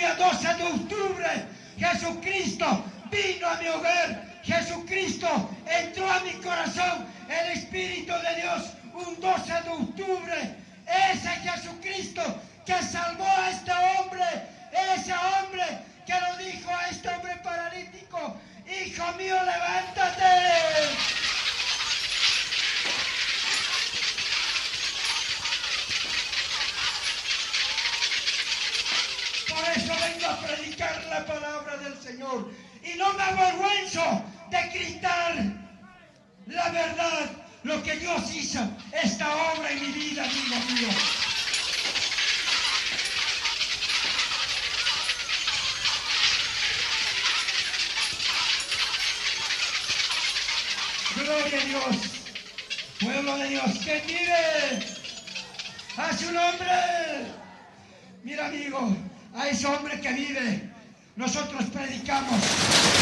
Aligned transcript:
día 0.00 0.14
12 0.14 0.54
de 0.54 0.64
octubre. 0.64 1.28
Jesucristo 1.78 2.84
vino 3.10 3.46
a 3.46 3.56
mi 3.56 3.68
hogar. 3.68 4.24
Jesucristo 4.42 5.50
entró 5.66 6.10
a 6.10 6.20
mi 6.20 6.32
corazón. 6.42 7.06
El 7.28 7.58
Espíritu 7.58 8.12
de 8.12 8.40
Dios 8.40 8.70
un 8.94 9.20
12 9.20 9.52
de 9.62 9.68
octubre. 9.68 10.56
Ese 11.12 11.28
Jesucristo 11.28 12.22
que 12.64 12.82
salvó 12.82 13.26
a 13.26 13.50
este 13.50 13.72
hombre. 13.72 14.24
Ese 14.94 15.12
hombre 15.12 15.64
que 16.06 16.14
lo 16.14 16.36
dijo 16.38 16.70
a 16.70 16.88
este 16.88 17.08
hombre 17.10 17.36
paralítico. 17.42 18.36
Hijo 18.66 19.12
mío, 19.18 19.36
levántate. 19.44 21.29
A 30.24 30.38
predicar 30.40 31.04
la 31.08 31.24
palabra 31.24 31.76
del 31.78 31.96
Señor. 32.00 32.50
Y 32.82 32.98
no 32.98 33.12
me 33.14 33.22
avergüenzo 33.22 34.22
de 34.50 34.62
gritar 34.68 35.34
la 36.46 36.68
verdad, 36.70 37.30
lo 37.62 37.82
que 37.82 37.96
Dios 37.96 38.34
hizo, 38.34 38.60
esta 38.92 39.52
obra 39.52 39.70
en 39.70 39.80
mi 39.82 39.92
vida, 39.92 40.24
amigo 40.24 40.56
mío. 40.74 40.88
Gloria 51.16 51.60
a 51.60 51.64
Dios. 51.64 51.96
Pueblo 53.00 53.36
de 53.36 53.48
Dios, 53.48 53.78
que 53.84 54.00
vive 54.06 54.86
a 55.96 56.16
su 56.16 56.32
nombre. 56.32 56.70
Mira, 58.22 58.46
amigo, 58.46 58.96
a 59.34 59.48
ese 59.48 59.66
hombre 59.66 60.00
que 60.00 60.12
vive, 60.12 60.70
nosotros 61.16 61.64
predicamos. 61.66 62.99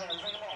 Thank 0.00 0.22
you. 0.22 0.49